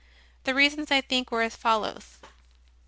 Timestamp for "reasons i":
0.55-1.01